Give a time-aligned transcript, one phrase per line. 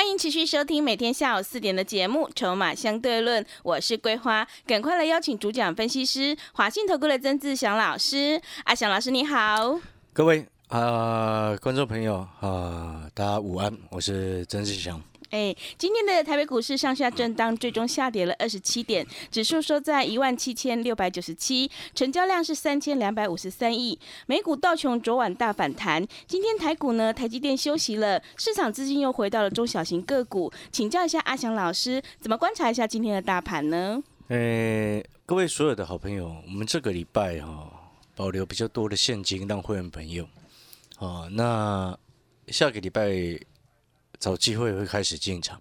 [0.00, 8.40] 欢迎持续收听每天下午四点的节目《筹码相对论》，我是桂花，赶快来邀请主讲分析师华信投顾的曾志祥老师。
[8.64, 9.78] 阿祥老师你好，
[10.14, 14.98] 各位啊、观众朋友啊、大家午安，我是曾志祥。
[15.30, 23.96] 哎，今天的台北股市上下震荡，最终下跌了二十七点，指数收在一万七千六百九十七，成交量是三千两百五十三亿。
[24.26, 30.52] 美股道琼昨晚大反弹，今天台股呢，台积电休息了，市场资金又回到了中小型个股。
[30.72, 34.02] 请教一下阿翔老师，怎么观察一下今天的大盘呢？
[34.28, 37.70] 哎、各位所有的好朋友，我们这个礼拜哈、
[38.16, 40.28] 保留比较多的现金让会员朋友，
[40.98, 41.96] 哦，那
[42.48, 43.10] 下个礼拜
[44.20, 45.60] 找机会会开始进场。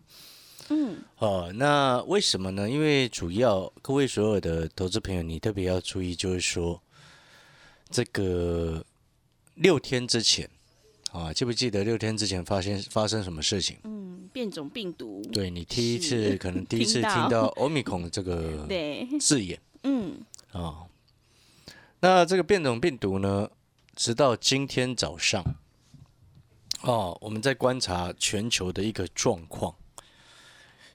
[0.70, 2.70] 嗯，哦，那为什么呢？
[2.70, 6.80] 因为主要各位所有的投资朋友，你特别要注意，就是说
[7.90, 8.86] 这个
[9.56, 10.48] 六天之前
[11.12, 13.78] 啊，记不记得六天之前发现发生什么事情？
[13.84, 17.16] 嗯，变种病毒，对你第一次可能第一次听到。
[17.16, 19.60] 听到 omicron 这个 对，字眼。
[19.82, 20.22] 嗯，
[20.52, 20.86] 啊、
[22.02, 23.50] 那这个变种病毒呢，
[23.96, 25.44] 直到今天早上，
[26.82, 29.76] 哦，我们在观察全球的一个状况。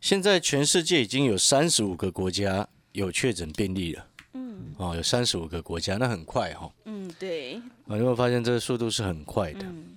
[0.01, 4.75] 现在全世界已经有三十五个国家有确诊病例了，嗯。
[4.77, 9.61] 哦，有三十五个国家，那很快哈、嗯，对，啊，你有没有发现这个速度是很快的？
[9.65, 9.97] 嗯。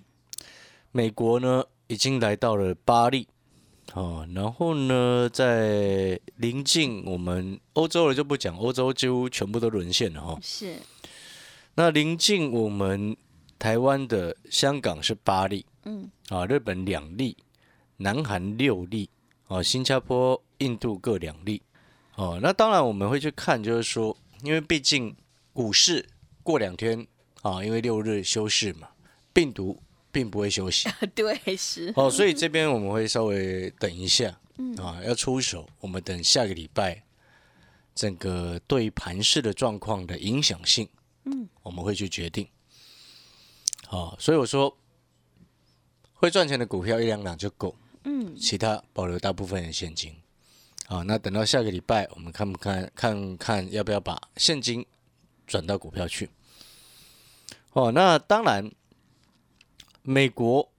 [0.91, 3.27] 美国呢已经来到了巴黎，
[3.93, 10.39] 哦，然后呢，在临近我们欧洲了就不讲，欧洲几乎全部都沦陷了哈、哦。
[10.41, 10.77] 是，
[11.75, 13.15] 那临近我们
[13.59, 17.35] 台湾的香港是八例，嗯啊，日本两例，
[17.97, 19.09] 南韩六例，
[19.47, 21.61] 啊，新加坡、印度各两例，
[22.15, 25.15] 哦，那当然我们会去看，就是说，因为毕竟
[25.53, 26.07] 股市
[26.43, 27.07] 过两天
[27.41, 28.89] 啊，因为六日休市嘛，
[29.33, 30.87] 病毒并不会休息。
[31.15, 37.03] 对，是，哦，所以这边我们会稍微等一下，嗯啊，要出手，我们等下个礼拜
[37.95, 40.87] 整个对盘市的状况的影响性，
[41.25, 42.47] 嗯，我们会去决定。
[43.89, 44.77] 好、所以我说
[46.13, 50.15] 会赚钱的股票一两两就够，嗯其他保留大部分的现金。
[50.87, 54.85] 好，那等到下个礼拜，我们看不看看看要不要把现金
[55.45, 56.29] 转到股票去？
[57.73, 58.71] 哦，那当然，
[60.01, 60.69] 美国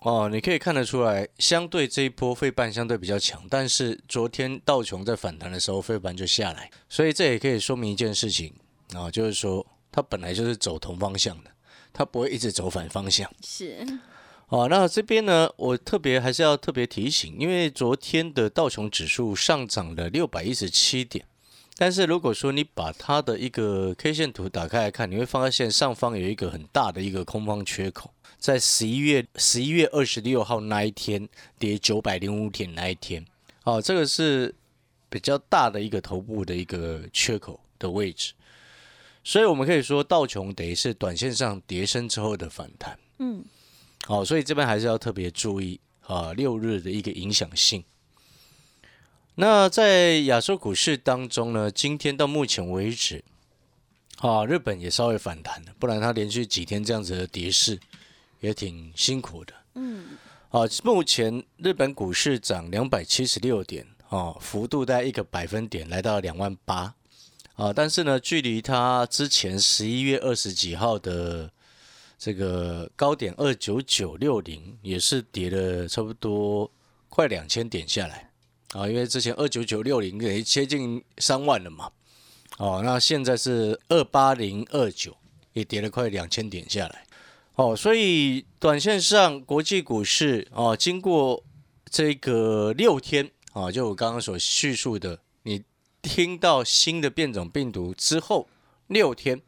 [0.00, 8.54] 哦，你可以看得出来，相对这一波费半相对比较强，但是昨天道琼在反弹的时候，费半就下来，所以这也可以说明一件事情
[8.94, 11.50] 啊、就是说它本来就是走同方向的，
[11.92, 13.30] 它不会一直走反方向。
[13.42, 13.86] 是，
[14.48, 21.24] 哦，那这边呢，我特别还是要特别提醒，因为昨天的道琼指数上涨了六百一十七点，
[21.76, 31.28] 但是如果说你把它的一个 K 线图打开来看，你会发现上方有一个很大的一个空方缺口，在十一月十一月二十六号那一天
[31.58, 33.24] 跌九百零五点那一天，
[33.64, 34.54] 哦，这个是
[35.10, 38.32] 比较大的一个头部的一个缺口的位置，
[39.28, 42.98] 所以我们可以说道琼等于是短线上跌升之后的反弹。
[43.18, 43.44] 嗯
[44.06, 47.84] 好、所以这边还是要特别注意啊，六日的一个影响性。
[49.34, 53.22] 那在亚洲股市当中呢，今天到目前为止，
[54.20, 57.78] 啊，日本也稍微反弹了，不然它连续几天这样子的跌势
[58.40, 59.52] 也挺辛苦的。
[59.74, 60.16] 嗯
[60.48, 66.94] 啊，目前日本股市涨两百七十六点，啊，幅度在一个百分点，来到两万八。
[67.58, 71.50] 啊，但是呢，距离它之前十一月二十几号的
[72.16, 76.70] 这个高点二九九六零也是跌了差不多
[77.08, 78.30] 快两千点下来。
[78.74, 81.90] 啊，因为之前二九九六零也接近三万了嘛，
[82.58, 85.16] 哦，那现在是二八零二九，
[85.54, 87.06] 也跌了快两千点下来，
[87.56, 91.42] 哦，所以短线上国际股市哦，经过
[91.90, 95.62] 这个六天啊，就我刚刚所叙述的，你
[96.02, 98.48] 听到新的变种病毒之后
[98.86, 99.40] 六天。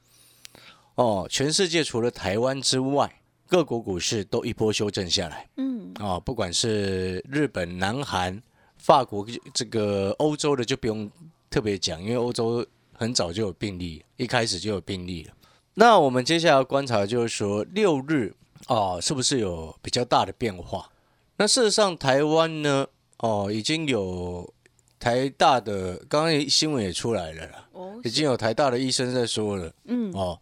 [0.96, 8.42] 哦，全世界除了台湾之外，各国股市都一波修正下来嗯啊、不管是日本、南韩、
[8.78, 11.10] 法国这个欧洲的就不用
[11.48, 15.32] 特别讲，因为欧洲很早就有病例，一开始就有病例了。
[15.74, 18.34] 那我们接下来要观察就是说，六日
[18.68, 20.90] 哦，是不是有比较大的变化？
[21.36, 22.86] 那事实上，台湾呢，
[23.18, 24.52] 哦，已经有
[25.00, 30.38] 台大的，刚刚新闻也出来了啦，哦已经有台大的医生在说了，嗯哦，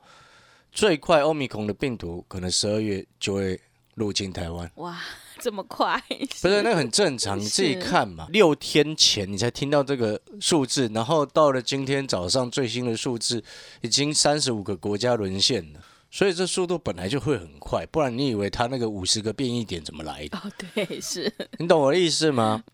[0.73, 3.59] 最快欧米孔的病毒可能十二月就会
[3.95, 4.99] 入侵台湾，哇，
[5.39, 6.03] 这么快？
[6.43, 8.27] 不是那很正常，你自己看嘛。
[8.31, 13.43] 六天前你才听到这个数字，然后到了今天早上最新的数字，
[13.81, 15.81] 已经三十五个国家沦陷了。
[16.11, 20.39] 所以这速度本来就会很快，不然你以为他那个五十个变异点怎么来的？
[20.39, 22.65] 哦，对，是，你懂我的意思吗？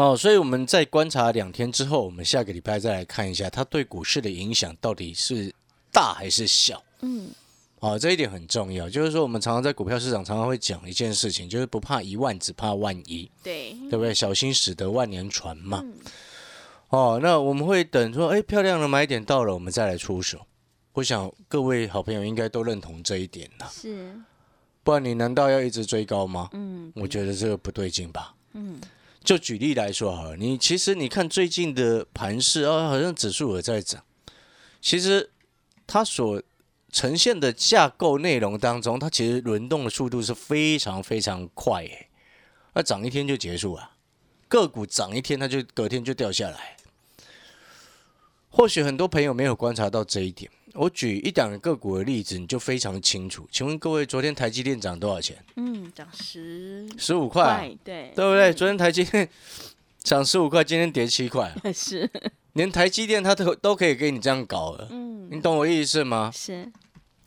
[0.00, 5.54] 哦，所以我们在观察两天之后，我们下个礼拜再来看一下它对股市的影响到底是
[5.92, 6.82] 大还是小。
[7.02, 7.28] 嗯，
[7.80, 14.14] 哦，这一点很重要，就是说我们常常在股票市场常常会讲一件事情，就是不怕一万，只怕万一，对，对不对？
[14.14, 15.84] 小心驶得万年船嘛。
[16.88, 20.40] 哦，那我们会等说，哎，漂亮的买点到了，我们再来出手。
[20.94, 24.12] 我想各位好朋友应该都认同这一点呐，是，
[24.82, 26.48] 不然你难道要一直追高吗？
[26.52, 28.34] 嗯我觉得这个不对劲吧。
[28.54, 28.80] 嗯，
[29.22, 34.02] 就举例来说好了，你其实你看最近的盘势啊，好像指数也在涨，
[34.80, 35.30] 其实
[35.86, 36.42] 它所
[36.90, 42.08] 呈现的架构内容当中，它其实轮动的速度是非常非常快诶，
[42.74, 43.90] 那涨一天就结束了，
[44.48, 46.76] 个股涨一天它就隔天就掉下来。
[48.48, 53.48] 或许很多朋友没有观察到这一点，我举一档个股的例子，你就非常清楚。
[53.50, 55.36] 请问各位，昨天台积电涨多少钱？
[55.56, 58.52] 嗯，涨十十五块对，对不对？
[58.52, 59.28] 昨天台积电
[60.02, 62.08] 涨十五块，今天跌七块， 是，
[62.52, 66.30] 连台积电它都都可以给你这样搞了，嗯，你懂我意思吗？
[66.34, 66.70] 是，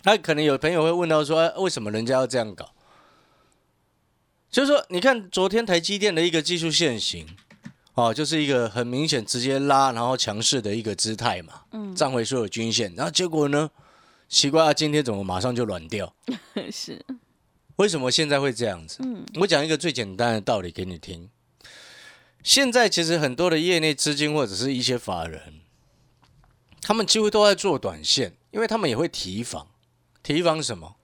[0.03, 2.69] 那可能有朋友会问到说，哎为什么人家要这样搞？
[4.49, 7.25] 就是说，你看昨天台积电的一个技术线型，
[7.95, 13.69] 哦，就是一个很明显直接拉，然后强势的一个姿态嘛，嗯，站回所有均线，然后结果呢，
[14.27, 16.11] 奇怪啊，今天怎么马上就软掉？
[16.71, 17.05] 是，
[17.75, 18.97] 为什么现在会这样子？
[19.03, 21.29] 嗯，我讲一个最简单的道理给你听。
[22.41, 25.61] 现在其实很多的业内资金或者是一些法人，
[26.81, 29.67] 他们几乎都在做短线，因为他们也会提防，
[30.23, 30.95] 提防什么？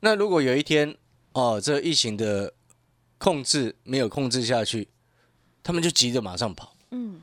[0.00, 0.96] 那如果有一天
[1.32, 2.52] 哦，这疫情的
[3.16, 4.88] 控制没有控制下去，
[5.64, 6.76] 他们就急着马上跑。
[6.90, 7.22] 嗯，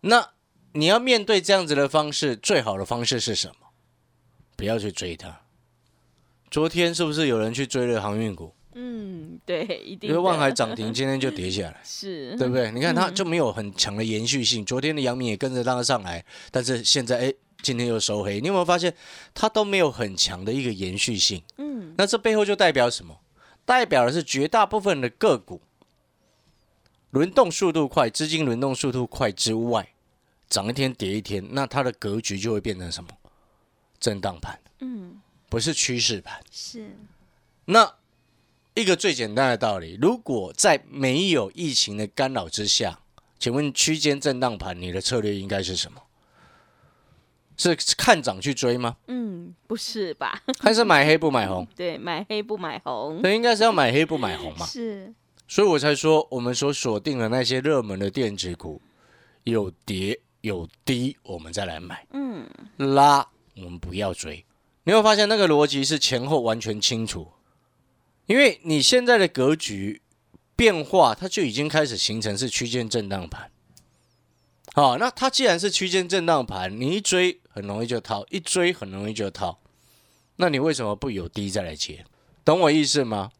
[0.00, 0.30] 那
[0.72, 3.68] 你要面对这样子的方式，最好的方式是什么？
[4.56, 5.42] 不要去追它。
[6.50, 8.52] 昨天是不是有人去追了航运股？
[8.74, 12.70] 嗯，对，一定，因为万海涨停，今天就跌下来， 是，对不对？
[12.72, 14.64] 你看它嗯就没有很强的延续性。
[14.64, 18.40] 昨天的阳明也跟着拉上来，但是现在哎，今天又收黑。
[18.40, 18.94] 你有没有发现
[19.34, 21.42] 它都没有很强的一个延续性？
[21.58, 23.18] 嗯，那这背后就代表什么？
[23.64, 25.60] 代表的是绝大部分的个股
[27.10, 29.88] 轮动速度快，资金轮动速度快之外，
[30.48, 33.10] 涨一天跌一天，那它的格局就会变成什么？
[33.98, 36.40] 震荡盘，嗯，不是趋势盘。
[36.50, 36.96] 是，
[37.66, 37.94] 那
[38.74, 43.00] 一个最简单的道理，如果在没有疫情的干扰之下，
[43.38, 46.00] 请问区间震荡盘，你的策略应该是什么？
[47.56, 48.96] 是看涨去追吗？
[49.08, 50.42] 嗯，不是吧？
[50.60, 51.66] 还是买黑不买红？
[51.76, 54.64] 对，买黑不买红，对，应该是要买黑不买红嘛。
[54.64, 55.12] 是，
[55.50, 58.80] 所以我才说，我们所锁定的那些热门的电子股，
[59.42, 64.44] 有跌有低，我们再来买；嗯，拉我们不要追。
[64.84, 67.32] 你会发现那个逻辑是前后完全清楚，
[68.26, 70.02] 因为你现在的格局
[70.54, 73.50] 变化，它就已经开始形成是区间震荡盘。
[74.72, 79.58] 好，那它既然是区间震荡盘，你一追很容易就套，一追很容易就套，
[80.36, 82.04] 那你为什么不有低再来接？
[82.44, 83.32] 懂我意思吗？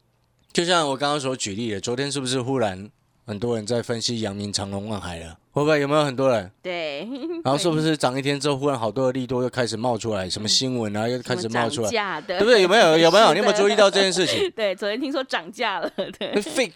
[0.52, 2.90] 就像我刚刚所举例的，昨天是不是忽然
[3.26, 5.38] 很多人在分析阳明、长隆、万海了？
[5.52, 6.50] 会不会有没有很多人？
[6.62, 7.00] 对，
[7.44, 12.62] 然后是不是涨一天之后，忽然好多的利多又开始冒出来，什么新闻啊，又开始冒出来，价的，对不对？
[12.62, 12.96] 有没有？
[12.98, 13.32] 有没有？
[13.32, 16.72] 你有没有注意到这件事情对，昨天听说涨价了，对，？fake，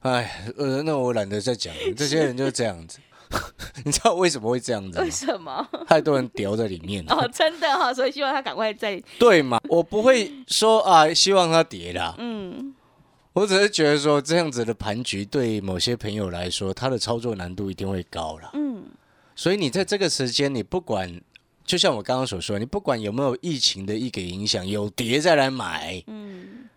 [0.00, 2.98] 哎，呃，那我懒得再讲了，这些人就是这样子。
[3.84, 5.10] 你知道为什么会这样子吗为？
[5.10, 5.68] 什么？
[5.86, 9.60] 太多人掉在里面了，哦，真的哈、所以希望他赶快再，对嘛？
[9.68, 12.74] 我不会说啊，希望它跌啦，嗯，
[13.32, 18.50] 我只是觉得说这样子的盘局对某些朋友来说，他的操作难度一定会高了。
[18.54, 18.84] 嗯，
[19.34, 21.20] 所以你在这个时间，你不管，
[21.64, 26.68] 就像我刚刚所说，你不管有没有疫情的一个影响，有跌再来买，嗯，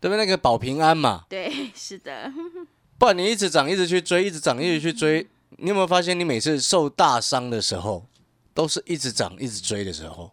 [0.00, 0.18] 对不对？
[0.18, 2.32] 那个保平安嘛，对，是的，
[2.98, 5.26] 不然你一直涨，一直去追，一直涨，一直去追，
[5.56, 8.06] 你有没有发现，你每次受大伤的时候，
[8.54, 10.30] 都是一直涨，一直追的时候，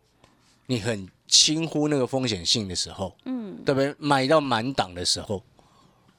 [0.68, 3.96] 你很轻忽那个风险性的时候，嗯，对不对？
[3.98, 5.42] 买到满档的时候，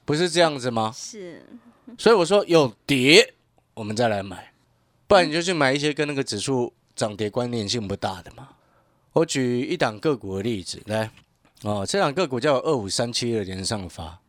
[0.05, 0.93] 不是这样子吗？
[0.95, 1.45] 是，
[1.97, 3.35] 所以我说有跌，
[3.75, 4.53] 我们再来买，
[5.07, 8.49] 不然你就去买一些跟那个指数涨跌关联性不大的嘛。
[9.13, 11.11] 我举一档个股的例子来，
[11.63, 14.21] 哦，这档个股叫二五三七的连上发，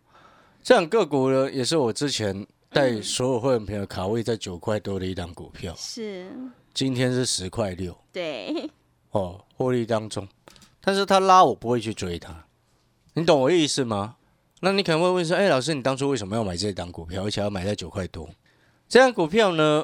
[0.63, 2.45] 这档个股呢也是我之前
[2.77, 6.29] 带所有会员朋友卡位在九块多的一档股票，是，
[6.75, 7.97] 今天是十块六。
[8.13, 8.69] 对，
[9.09, 10.27] 哦，获利当中，
[10.79, 12.45] 但是他拉我不会去追他，
[13.15, 14.17] 你懂我意思吗？
[14.59, 18.29] 那你可能会问说，哎、老师，你当初为什么要买这档股票，而且要买在九块多？
[18.87, 19.83] 这档股票呢，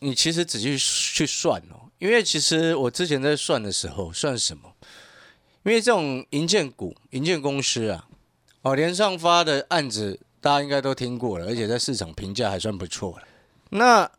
[0.00, 4.70] 你其实仔细去算哦，因为其实我之前在算的时候，算什么？
[5.62, 8.06] 因为这种银建股、银建公司啊，
[8.60, 13.26] 哦，连上发的案子大家应该都听过了，而且在市场评价还算不错了。
[13.70, 14.10] 那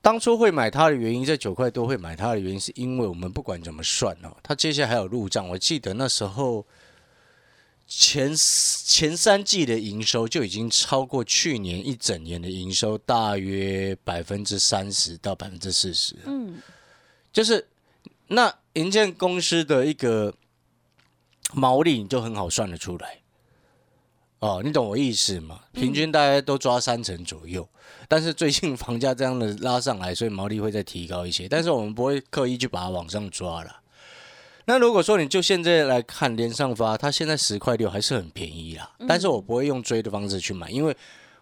[0.00, 5.48] 当初会买它的原因，在九块多会买它的原因，是因为我们不管怎么算哦，它接下来还有入账。
[5.48, 6.64] 我记得那时候
[7.88, 16.14] 前前三季的营收就已经超过去年一整年的营收，大约百分之三十到百分之四十。
[16.24, 16.62] 嗯，
[17.32, 17.66] 就是
[18.28, 20.32] 那银建公司的一个
[21.52, 23.18] 毛利，你就很好算得出来。
[24.44, 25.58] 哦，你懂我意思吗？
[25.72, 27.66] 平均大家都抓三成左右，
[28.06, 31.48] 但是最近房价这样的拉上来，所以毛利会再提高一些。
[31.48, 33.80] 但是我们不会刻意去把它往上抓了。
[34.66, 38.90] 那如果说你就现在来看连上发，它现在十块六还是很便宜啦。
[39.08, 40.94] 但是我不会用追的方式去买，因为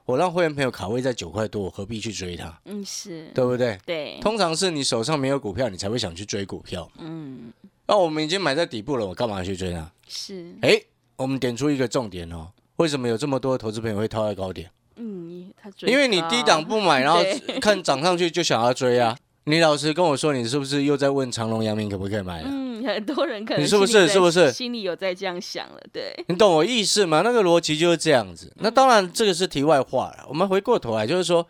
[0.05, 2.57] 我让会员朋友卡位在九块多，我何必去追它？
[2.67, 3.77] 嗯，是，对不对？
[3.85, 6.89] 对，通常是你手上没有股票，你才会想去追股票。
[6.99, 7.53] 嗯，
[7.89, 9.91] 那我们已经买在底部了，我干嘛去追它？
[10.07, 10.81] 是，哎，
[11.17, 14.71] 我们点出一个重点哦，为什么有这么多投资朋友会套在高点？
[14.97, 17.21] 嗯，他追因为你低档不买，然后
[17.61, 19.17] 看涨上去就想要追啊。
[19.45, 22.49] 你老实跟我说，你是不是又在问长隆、阳明可不可以买了？
[22.49, 25.81] 嗯，很多人可能你是不是是不是心里有在这样想了？
[25.93, 27.23] 对，你懂我意思吗？
[27.23, 28.53] 那个逻辑就是这样子。
[28.61, 30.25] 那当然，这个是题外话了。
[30.29, 31.45] 我们回过头来，就是说，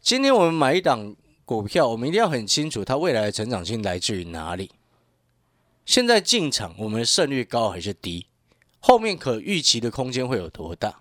[0.00, 4.70] 今天我们买一档股票，我们一定要很清楚它未来的成长性来自于哪里。
[5.84, 8.26] 现在进场，我们的胜率高还是低？
[8.82, 11.00] 后面可预期的空间会有多大？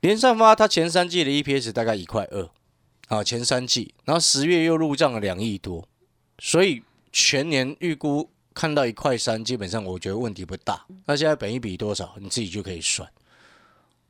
[0.00, 2.50] 连上发它前三季的 EPS 大概一块二，
[3.06, 5.88] 啊，前三季，然后十月又入账了两亿多，
[6.38, 10.86] 所以全年预估看到一块三，基本上我觉得问题不大。
[11.06, 13.08] 那现在本一比多少，你自己就可以算。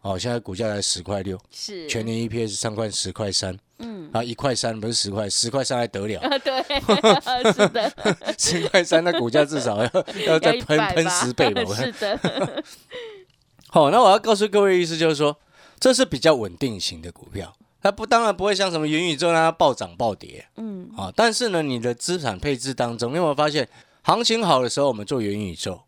[0.01, 6.21] 哦，现在股价才十块六，是全年 EPS 上块十块三，嗯，啊，一块三不是十块，十块三还得了？
[6.21, 6.63] 啊，对，
[7.53, 7.93] 是的，
[8.39, 9.91] 十块三，那股价至少要
[10.27, 11.63] 要再喷喷十倍吧？
[11.67, 12.65] 我是的，
[13.71, 15.37] 好，那我要告诉各位意思就是说，
[15.79, 20.47] 这是比较稳定型的股票，它不当然不会像什么元宇宙那样暴涨暴跌。
[20.57, 23.69] 嗯，啊，但是呢，你的资产配置当中，你有没有发现，
[24.03, 25.83] 行情好的时候我们做元宇宙，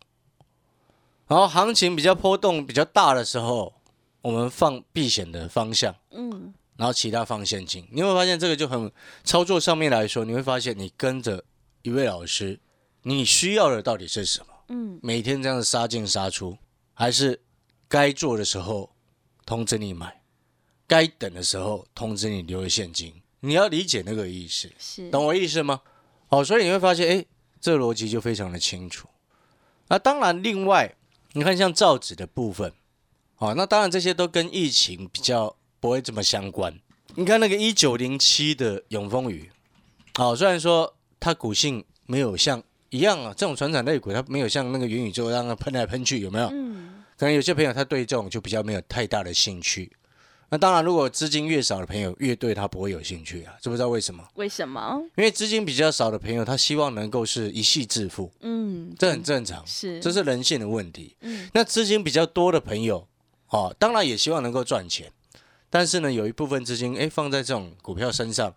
[1.27, 3.73] 然后行情比较波动比较大的时候，
[4.21, 8.91] 我们放避险的方向，嗯，然后其他放现金，你有没有发现这个就很
[9.23, 11.43] 操作上面来说，你会发现你跟着
[11.83, 12.59] 一位老师，
[13.03, 14.47] 你需要的到底是什么？
[14.69, 16.57] 嗯，每天这样子杀进杀出，
[16.95, 17.39] 还是
[17.87, 18.95] 该做的时候
[19.45, 20.23] 通知你买，
[20.87, 23.13] 该等的时候通知你留了现金？
[23.41, 25.81] 你要理解那个意思，是，懂我意思吗？
[26.29, 27.23] 哦，所以你会发现，哎，
[27.59, 29.07] 这个逻辑就非常的清楚。
[29.89, 30.95] 那当然，另外
[31.33, 32.73] 你看像造纸的部分，
[33.37, 36.73] 哦，那当然这些都跟疫情比较不会这么相关。
[37.15, 39.51] 你看那个一九零七的永丰鱼，
[40.17, 46.47] 哦，虽然说它股性没有像一样啊，这种船产类股它没有像那个元宇宙让它喷来喷去，有没有？
[46.53, 49.91] 嗯，可能有些朋友他对这种就比较没有太大的兴趣。
[50.53, 54.21] 那当然，如果资金越少的朋友，越对他不会有兴趣啊，知不知道为什么？
[54.35, 55.01] 为什么？
[55.15, 61.15] 因为资金比较少的朋友，他希望能够是一夕致富，嗯，这很正常，是，这是人性的问题。
[61.21, 63.07] 嗯那资金比较多的朋友，
[63.49, 65.09] 哦，当然也希望能够赚钱，
[65.71, 68.53] 但是呢，有一部分资金哎放在这种股票身上，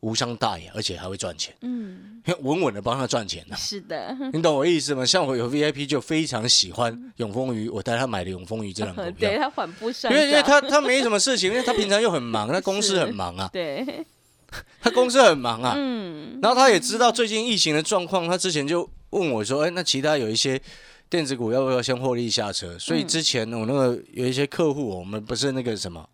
[0.00, 5.06] 无伤大雅，而且还会赚钱，嗯，稳稳的帮他赚钱呢、是的，你懂我意思吗？
[5.06, 9.30] 像我有 VIP 就非常喜欢永丰鱼，我带他买的永丰鱼这两 股票。
[9.30, 14.04] 对，他缓步上因为因为，他他没什么事情，因为他平常又很忙， 他公司很忙啊，对，
[14.82, 20.60] 他公司很忙啊，嗯，然后他也知道最近疫情的状况，他之前就问我说：“哎，那其他有一些
[21.08, 26.06] 电子股要不要先获利下车？”所以之前我那个有一些客户，我们不是那个什么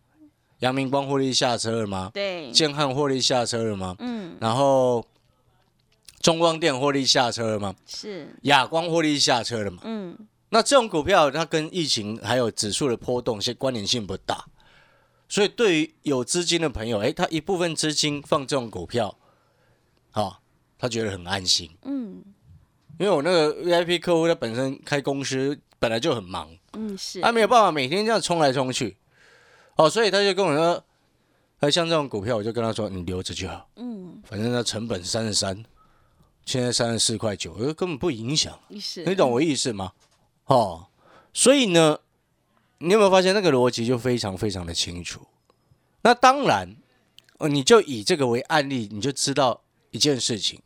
[0.63, 2.11] 阳明光获利下车了吗？
[2.15, 3.97] 对，建汉获利下车了吗？
[3.99, 5.05] 嗯，然后
[6.21, 7.75] 中光电获利下车了吗？
[7.85, 9.79] 是，亚光获利下车了吗？
[9.83, 10.17] 嗯，
[10.51, 14.45] 那这种股票它跟疫情还有指数的波动，是关联性不大，
[15.29, 19.19] 所以对于有资金的朋友，诶，他一部分资金放这种股票，
[20.13, 20.39] 啊、
[20.79, 21.69] 他觉得很安心。
[21.83, 22.23] 嗯，
[23.01, 28.97] 因为我那个 VIP 客户他本身开公司本来就很忙，嗯，是，他没有办法每天这样冲来冲去，
[29.77, 30.85] 哦，所以他就跟我说，
[31.61, 35.65] 哎，像这种股票，我就跟他说，你留着就好，嗯，反正它成本三十三，
[36.45, 38.59] 现在三十四块九，呃根本不影响。
[38.81, 39.93] 是，你懂我意思吗？
[40.47, 40.89] 哦，
[41.33, 41.99] 所以呢，
[42.79, 45.27] 你有没有发现那个逻辑就非常非常的清楚？
[46.03, 46.77] 那当然，
[47.39, 50.61] 哦，你就以这个为案例，你就知道一件事情。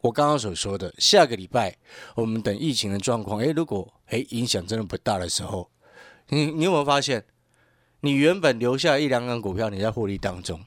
[0.00, 1.76] 我刚刚所说的，下个礼拜
[2.14, 5.68] 我们等疫情的状况，哎，如果哎影响真的不大的时候，
[6.28, 7.26] 你你有没有发现，
[8.00, 10.64] 你原本留下一两张股票，你在获利当中，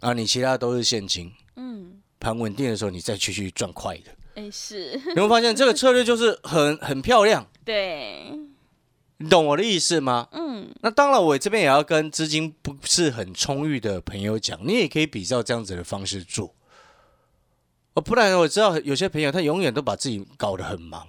[0.00, 4.14] 啊，你其他都是现金，嗯，盘稳定的时候，你再继续赚快的。
[4.36, 8.32] 哎，是，你会发现这个策略就是很 很漂亮，对，
[9.18, 10.28] 你懂我的意思吗？
[10.32, 16.54] 嗯，那当然，我这边也要跟资金不是很充裕的朋友讲，你也可以比照这样子的方式做。
[17.94, 21.06] 哦，不然我知道有些朋友他永远都把自己搞得很忙，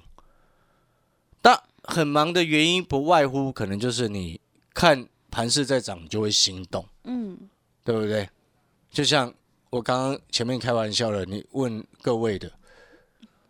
[1.41, 4.39] 但很忙的原因不外乎可能就是你
[4.75, 7.35] 看盘势在涨，你就会心动，嗯，
[7.83, 8.29] 对不对？
[8.91, 9.33] 就像
[9.71, 12.51] 我刚刚前面开玩笑了，你问各位的，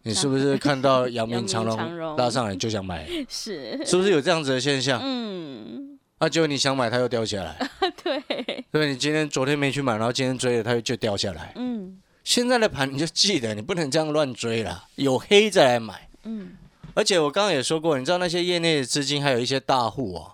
[0.03, 3.05] 你是不是看到阳明长隆拉上来就想买？
[3.27, 5.01] 是，是不是有这样子的现象？
[5.03, 7.69] 嗯，啊，结果你想买，它又掉下来。
[8.01, 11.51] 对，对，你今天昨天没去买，然后今天追了，它就掉下来。
[11.55, 16.09] 嗯现在的盘你就记得，你不能这样乱追了，有黑再来买。
[16.23, 16.53] 嗯，
[16.95, 20.31] 而且我刚刚也说过，你知道那些业内的资金，还有一些大户哦，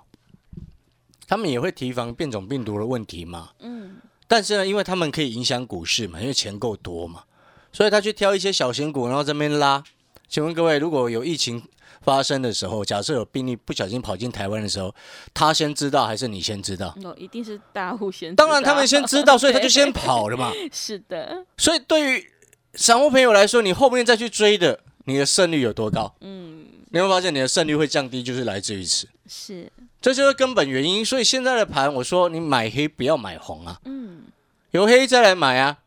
[1.31, 3.51] 他们也会提防变种病毒的问题嘛。
[3.59, 7.23] 嗯，但是呢，因为他们可以影响股市嘛，因为钱够多嘛，
[7.71, 9.81] 所以他去挑一些小型股，然后这边拉。
[10.27, 11.63] 请问各位，如果有疫情
[12.01, 14.93] 发生的时候，假设有病例不小心跑进台湾的时候，
[15.33, 16.93] 他先知道还是你先知道？
[17.01, 20.51] 哦，一定是大户先，当然他们先知道， 所以他就先跑了嘛。
[20.73, 22.29] 是的，所以对于
[22.73, 26.13] 散户朋友来说，你后面再去追的，你的胜率有多高？
[26.19, 31.05] 嗯，你会发现你的胜率会降低，就是来自于此，是，这就是根本原因。
[31.05, 34.23] 所以现在的盘，我说你买黑不要买红啊，嗯
[34.71, 35.77] 有黑再来买啊。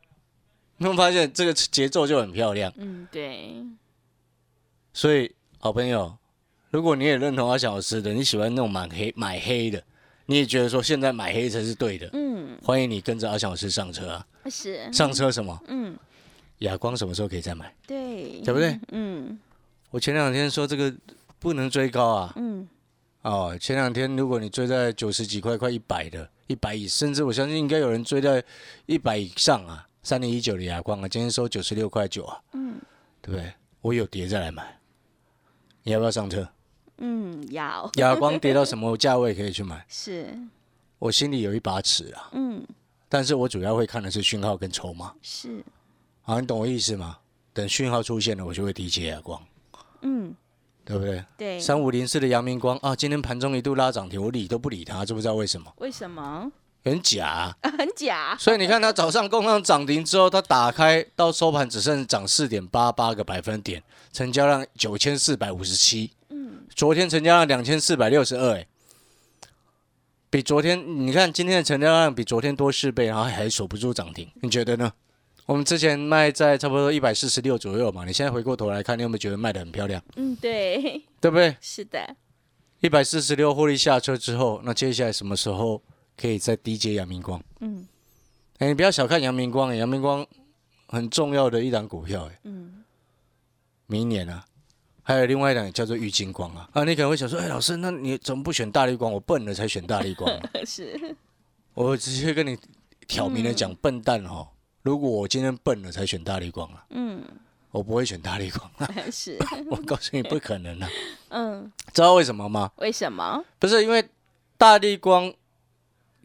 [0.77, 2.73] 你会发现这个节奏就很漂亮。
[2.77, 3.65] 嗯，对，
[4.93, 6.17] 所以好朋友，
[6.71, 9.83] 如果你也认同阿小老师的，你喜欢那种买黑买黑的，
[10.27, 14.27] 你也觉得说现在买黑才是对的，嗯，欢迎你跟着阿小老师上车啊！
[14.51, 15.59] 是，上车什么？
[15.69, 15.97] 嗯，
[16.59, 17.73] 哑光什么时候可以再买？
[17.87, 18.79] 对，对不对？
[18.91, 19.39] 嗯
[19.91, 20.93] 我前两天说这个
[21.39, 22.67] 不能追高啊，嗯，
[23.25, 28.45] 哦，前两天如果你追在九十几块、快一百的，一百以，甚至我相信应该有人追在
[28.85, 32.79] 一百以上啊，三零一九的哑光啊，今天收九十六块九啊，嗯，
[33.23, 33.51] 对不对？
[33.81, 34.79] 我有跌再来买，
[35.85, 36.47] 你要不要上车？
[36.99, 39.83] 嗯，要哑光跌到什么价位可以去买？
[39.89, 40.39] 是，
[40.99, 42.63] 我心里有一把尺啊，嗯
[43.09, 45.65] 但是我主要会看的是讯号跟筹码，是，
[46.21, 47.19] 好，你懂我意思吗？
[47.55, 49.43] 等讯号出现了，我就会提起哑光，
[50.03, 50.35] 嗯
[50.85, 51.25] 对不对？
[51.37, 55.73] 对，三五零四的阳明光啊，今天盘中一度拉涨停，我理都不理它，知不知道为什么？
[55.79, 56.51] 为什么？
[56.85, 66.13] 很假啊、啊 很假，所以你看它早上攻上涨停之后，它打开到收盘只剩涨四点八八个百分点，成交量九千四百五十七。
[66.29, 68.67] 嗯昨天成交量两千四百六十二，哎，
[70.29, 74.93] 比昨天你看今天的成交量比昨天多四倍，然后还守不住涨停，你觉得呢？
[75.47, 80.03] 我们之前卖在差不多一百四十六左右嘛，你现在回过头来看，你有没有觉得卖的很漂亮？
[80.17, 81.55] 嗯，对，对不对？
[81.61, 82.17] 是的，
[82.81, 85.83] 一百四十六获利下车之后，那接下来什么时候
[86.17, 87.43] 可以再低接阳明光？
[87.61, 87.87] 嗯
[88.59, 90.27] 哎，你不要小看阳明光，哎阳明光
[90.87, 92.83] 很重要的一档股票，哎，嗯
[93.87, 94.43] 明年啊，
[95.03, 96.67] 还有另外一档叫做玉金光啊。
[96.73, 99.13] 啊，你可能会想说，哎，老师，那你怎么不选大力光？
[99.13, 101.15] 我笨了才选大力光啊、 是，
[101.75, 102.57] 我直接跟你
[103.07, 104.49] 挑明了讲，笨蛋哦。
[104.85, 107.25] 如果我今天笨了才选大力光啊，嗯
[107.71, 108.89] 我不会选大力光啊。
[109.11, 109.37] 是，
[109.69, 110.89] 我告诉你，不可能啊！
[111.31, 112.71] 嗯，知道为什么吗？
[112.77, 113.43] 为什么？
[113.59, 114.07] 不是因为
[114.59, 115.33] 大力光，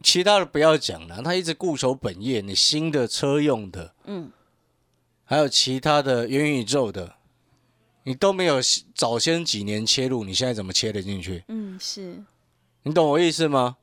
[0.02, 4.30] 其他的不要讲了，他一直固守本业，你新的车用的，嗯
[5.24, 7.14] 还有其他的元宇宙的，
[8.02, 8.60] 你都没有
[8.94, 11.42] 早先几年切入，你现在怎么切得进去？
[11.48, 12.22] 嗯是，
[12.82, 13.78] 你懂我意思吗？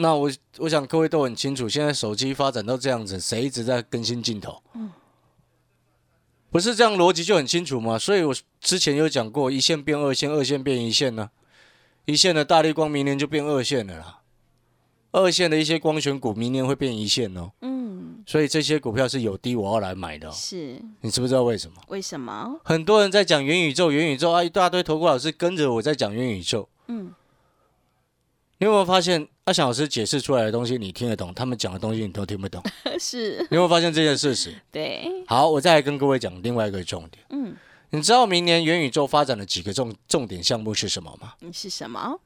[0.00, 4.62] 那我我想各位都很清楚，现在手机发展到这样子，谁一直在更新镜头？
[4.74, 4.90] 嗯
[6.52, 7.96] 不是这样逻辑就很清楚吗？
[7.96, 11.30] 所以我之前有讲过，一线变二线，二线变一线呢、
[12.06, 14.22] 一线的大力光明年就变二线了啦，
[15.12, 17.52] 二线的一些光学股明年会变一线哦。
[17.60, 21.76] 嗯所以这些股票是有低我要来买的、哦，是，你知不知道为什么？
[21.86, 22.60] 为什么？
[22.64, 26.68] 很多人在讲元宇宙，元宇宙啊，一大堆投顾老师跟着我在讲元宇宙。
[26.88, 27.14] 嗯
[28.60, 32.62] 你有没有发现阿翔老师解释出来的东西你听得懂，他们讲的东西你都听不懂？
[33.00, 34.54] 是，你有没有发现这件事实？
[34.70, 37.24] 对，好，我再来跟各位讲另外一个重点。
[37.30, 37.56] 嗯
[37.92, 41.32] 你知道明年元宇宙发展的几个重重点项目是什么吗？
[41.40, 42.20] 嗯是什么？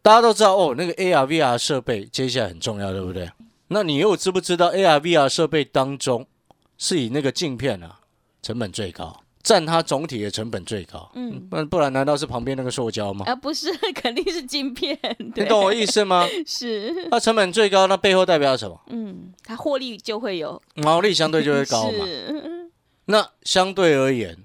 [0.00, 3.28] 大家都知道哦，那个 AR、VR 设备接下来很重要，对不对？
[3.66, 6.24] 那你又知不知道 AR、VR 设备当中
[6.78, 7.98] 是以那个镜片啊
[8.40, 11.10] 成本最高，占它总体的成本最高？
[11.14, 13.24] 嗯不然不然难道是旁边那个塑胶吗？
[13.26, 14.98] 啊不是，肯定是晶片，
[15.34, 16.26] 你懂我意思吗？
[16.46, 18.80] 是，它成本最高，那背后代表什么？
[18.88, 22.04] 嗯，它获利就会有毛利相对就会高嘛。
[22.04, 22.70] 是，
[23.06, 24.36] 那相对而言，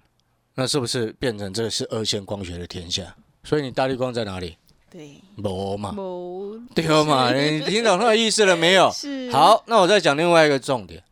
[0.56, 3.16] 那是不是变成这个是二线光学的天下？
[3.44, 4.56] 所以你大力光在哪里？
[4.90, 7.34] 对，没嘛，某对嘛？
[7.36, 8.92] 你听懂那个意思了没有？
[8.94, 11.04] 是，好，那我再讲另外一个重点。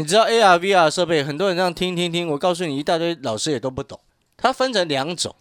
[0.00, 4.00] 你知道 AR、VR 设备，很多人这样听听听，我告诉你一大堆，老师也都不懂。
[4.34, 5.36] 它分成两种，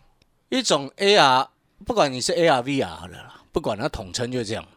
[0.50, 1.48] 一种 AR，
[1.86, 4.68] 不管你是 AR、VR 的啦，不管它统称就这样。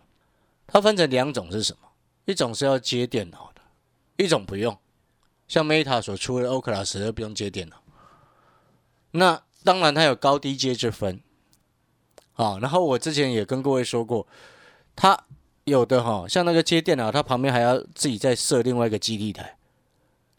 [0.68, 1.88] 它分成两种是什么？
[2.26, 3.60] 一种是要接电脑的，
[4.24, 4.78] 一种不用。
[5.48, 7.82] 像 Meta 所出的 Oculus 都不用接电脑。
[9.10, 11.20] 那当然它有高低阶之分。
[12.34, 14.28] 啊，然后我之前也跟各位说过，
[14.94, 15.18] 它
[15.64, 19.56] 有的哈，像那个接电脑，它旁边还要自己再设另外一个基地台。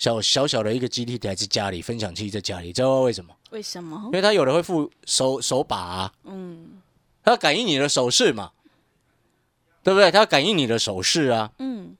[0.03, 3.33] 小小小的一个基地台在家里，分享器在家里，知道为什么？
[3.51, 4.01] 为什么？
[4.07, 6.81] 因为它有的会附手手把啊，嗯，
[7.23, 8.51] 它要感应你的手势嘛，
[9.81, 10.11] 对不对？
[10.11, 11.95] 它要感应你的手势啊，嗯。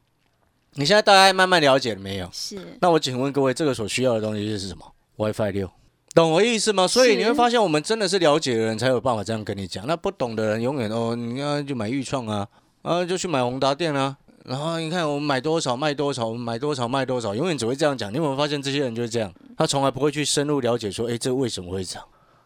[0.74, 2.30] 你现在大概慢慢了解了没有？
[2.34, 2.78] 是。
[2.82, 4.84] 那我请问各位，这个所需要的东西是什么
[5.16, 5.72] ？WiFi 六，
[6.14, 6.86] 懂我意思吗？
[6.86, 9.88] 所以你会发现，我们真的是了解的人才有办法这样跟你讲。
[9.88, 12.50] 那不懂的人，永远哦，你要就买豫创啊，
[12.82, 14.18] 啊，就去买宏达电啊。
[14.46, 18.12] 然后你看我们买多少卖多少，我们买多少卖多少，永远只会这样讲。
[18.12, 19.34] 你有没有发现这些人就是这样？
[19.58, 22.04] 他从来不会去深入了解说，哎，这为什么会涨？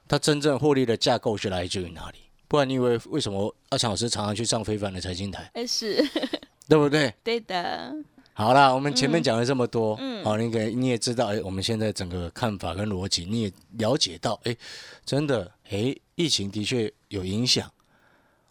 [0.07, 2.19] 他真正获利的架构是来自于哪里？
[2.47, 5.49] 不然你以为为什么阿强老师常常去上非凡的财经台？
[5.55, 6.01] 哎，是
[6.69, 7.13] 对不对？
[7.23, 7.95] 对的。
[8.33, 14.55] 好啦，我们前面讲了这么多，嗯，好，你给你也知道，哎，我们现在整个看法跟逻辑，你也了解到，哎，
[15.03, 17.71] 真的，哎，疫情的确有影响，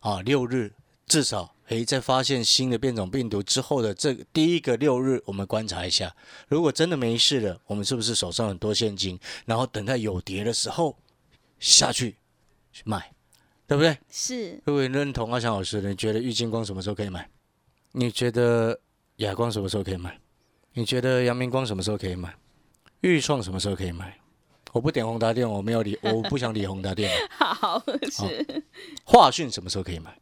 [0.00, 0.72] 啊，六日
[1.06, 1.52] 至少。
[1.68, 6.14] 诶，在发现新的变种病毒之后的这第一个六日，我们观察一下，
[6.48, 10.96] 如果真的没事了，我们是不是手上很多现金，然后等待有跌的时候
[11.58, 12.16] 下去
[12.72, 13.12] 去买，
[13.66, 13.98] 对不对？
[14.08, 14.60] 是。
[14.64, 17.28] 各位认同阿强老师的，你觉得郁金光什么时候可以买？
[17.92, 18.78] 你觉得
[19.16, 20.20] 亚光什么时候可以买？
[20.74, 22.32] 你觉得阳明光什么时候可以买？
[23.00, 24.16] 玉创什么时候可以买？
[24.72, 27.10] 我不点宏达电，我没有理，我不想理宏达电。
[27.38, 28.62] 好，是。
[29.04, 30.16] 华讯什么时候可以买？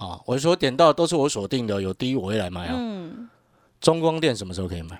[0.00, 2.74] 啊，我说点到都是我锁定的，有低我会来买啊。
[2.74, 3.28] 嗯。
[3.82, 4.98] 中光电什么时候可以买？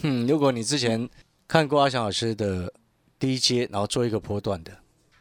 [0.00, 1.06] 哼，如果你之前
[1.46, 2.72] 看过阿翔老师的
[3.18, 4.72] 低阶，然后做一个波段的，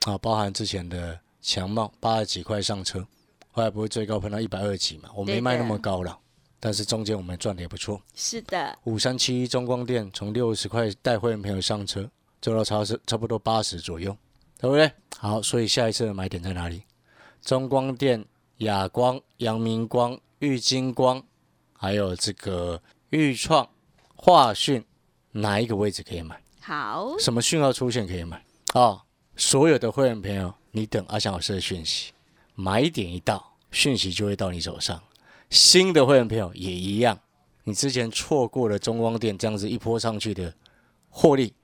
[0.06, 3.06] 啊，包含之前的强茂八十几块上车，
[3.52, 5.10] 后来不会最高喷到一百二几嘛？
[5.14, 6.18] 我没卖那么高了，
[6.58, 8.02] 但是中间我们赚的也不错。
[8.16, 8.78] 是的。
[8.86, 12.10] 五三七一中光电从六十块带会员朋友上车，
[12.42, 14.16] 做到差是差不多八十左右，
[14.58, 14.90] 对不对？
[15.18, 16.84] 好，所以下一次的买点在哪里？
[17.42, 18.26] 中光电。
[18.62, 21.24] 亚光、阳明光、玉金光，
[21.74, 23.68] 还有这个玉创、
[24.16, 24.84] 华讯，
[25.32, 26.40] 哪一个位置可以买？
[26.60, 28.44] 好，什么讯号出现可以买？
[28.76, 29.02] 哦，
[29.36, 32.12] 所有的会员朋友，你等阿翔老师的讯息，
[32.54, 35.02] 买点一到，讯息就会到你手上。
[35.50, 37.20] 新的会员朋友也一样，
[37.64, 40.54] 你之前错过了中光电这样子一波上去的
[41.10, 41.56] 获利，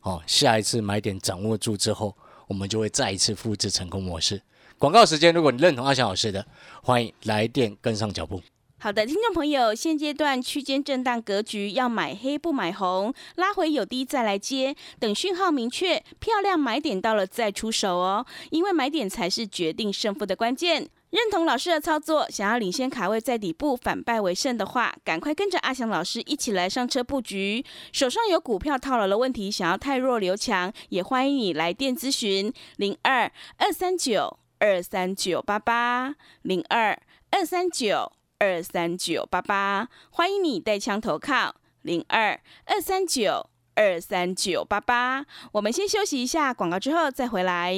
[0.00, 2.16] 哦，下一次买点掌握住之后，
[2.48, 4.42] 我们就会再一次复制成功模式。
[4.80, 6.46] 广告时间，如果你认同阿翔老师的，
[6.82, 8.40] 欢迎来电跟上脚步。
[8.78, 20.88] 好的，听众朋友，现阶段区间震荡格局，要买黑不买红，拉回有低再来接，等讯号明确，漂亮买点到了再出手哦，因为买点才是决定胜负的关键。
[21.10, 27.62] 认同老师的操作，想要领先卡位在底部，反败为胜的话，赶快跟着阿翔老师一起来上车布局。
[27.92, 34.38] 手上有股票套牢的问题，想要太弱留强，也欢迎你来电咨询零二二三九。
[34.60, 36.96] 二三九八八零二
[37.30, 45.24] 二三九二三九八八，欢迎你带枪投靠零二二三九二三九八八。
[45.52, 47.74] 我们先休息一下广告，之后再回来。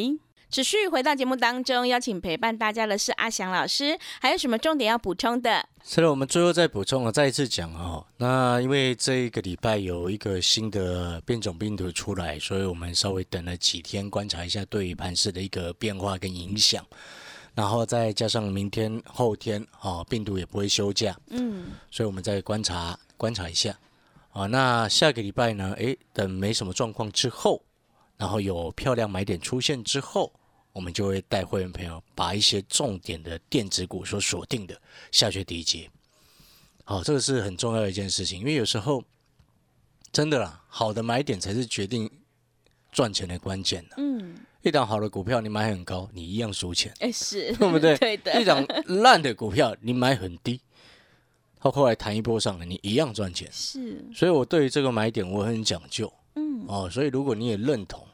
[0.52, 5.66] 持续回到节目当中，邀请陪伴大家的是阿翔老师，还有什么重点要补充的？
[5.82, 8.06] 是的，我们最后再补充了，再一次讲哦。
[8.18, 16.84] 那因为这一个礼拜有一个新的变种病毒出来，所以我们稍微等了几天，观察一下对于盘市的一个变化跟影响。
[17.54, 23.74] 然后再加上明天、后天啊，病毒也不会休假，嗯，所以我们再观察观察一下
[24.32, 24.44] 啊。
[24.44, 25.72] 那下个礼拜呢？
[25.78, 27.62] 诶，等没什么状况之后，
[28.18, 30.30] 然后有漂亮买点出现之后。
[30.72, 34.80] 我们就会带会员朋友把一些重点的电子股所锁定的
[35.10, 35.90] 下去低阶，
[36.84, 39.04] 好，这个是很重要的一件事情，因为有时候
[40.10, 42.10] 真的啦，好的买点才是决定
[42.90, 46.92] 赚钱的关键嗯，一档好的股票你买很高，你一样输钱。
[47.00, 47.96] 哎，是，对不对？
[48.00, 48.40] 对的。
[48.40, 50.60] 一档烂的股票你买很低，
[51.60, 53.46] 它后来弹一波上来，你一样赚钱。
[53.52, 54.02] 是。
[54.14, 56.10] 所以我对于这个买点我很讲究。
[56.36, 56.64] 嗯。
[56.66, 58.06] 哦，所以如果你也认同。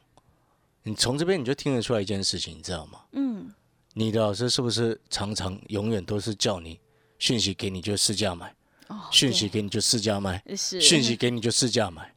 [0.83, 2.99] 你从这边你就听得出来一件事情，你知道吗？
[3.11, 3.51] 嗯，
[3.93, 6.79] 你的老师是不是常常永远都是叫你
[7.17, 8.55] 讯息给你就试价买，
[9.11, 12.13] 讯息给你就试价卖，讯息给你就试价买，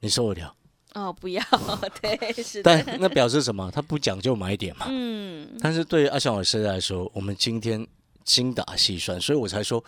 [0.00, 0.54] 你受得了？
[0.94, 1.42] 哦，不要，
[2.00, 2.62] 对，是。
[2.62, 3.70] 但那表示什么？
[3.70, 4.86] 他不讲究买点嘛。
[4.88, 5.48] 嗯。
[5.60, 7.86] 但是对于阿翔老师来说，我们今天
[8.24, 9.84] 精打细算，所以我才说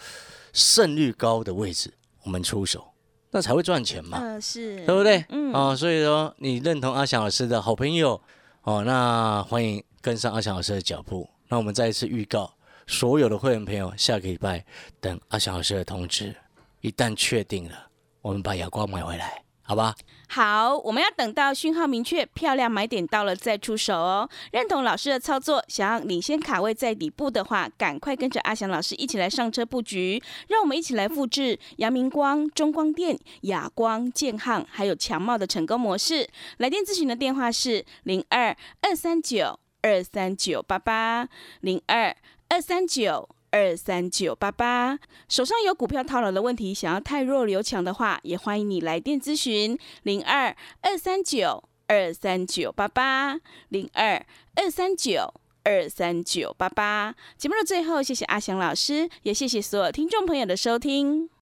[0.52, 2.89] 胜率高的位置我们出手，
[3.30, 5.24] 那才会赚钱嘛，嗯，是，对不对？
[5.28, 8.20] 嗯哦，所以说你认同阿翔老师的好朋友
[8.62, 11.28] 哦，那欢迎跟上阿翔老师的脚步。
[11.48, 12.52] 那我们再一次预告
[12.86, 14.64] 所有的会员朋友，下个礼拜
[15.00, 16.34] 等阿翔老师的通知，
[16.80, 17.88] 一旦确定了，
[18.20, 19.94] 我们把哑光买回来，好吧？
[20.30, 24.28] 好，我们要等到讯号明确、漂亮买点到了再出手哦。
[24.50, 30.20] 认同老师的操作，想要领先卡位在底部的话，赶快跟着阿翔老师一起来上车布局。
[30.48, 36.28] 让我们一起来复制阳明光、中光电、亚光、建汉还有强茂的成功模式。
[36.56, 41.28] 来电咨询的电话是零二二三九二三九八八
[41.60, 42.16] 零二
[42.48, 43.28] 二三九。
[43.50, 54.24] 二三九八八，手上有股票套牢的问题，想要太弱留强的话，也欢迎你来电咨询零二二三九二三九八八零二
[54.56, 55.32] 二三九
[55.64, 57.14] 二三九八八。
[57.38, 61.30] 节目的最后，谢谢阿翔老师，也谢谢所有听众朋友的收听。